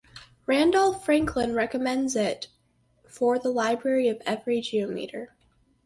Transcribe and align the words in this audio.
Randolph 0.47 1.05
Franklin 1.05 1.53
recommends 1.53 2.15
it 2.15 2.47
"for 3.07 3.37
the 3.37 3.49
library 3.51 4.07
of 4.07 4.19
every 4.25 4.59
geometer". 4.59 5.35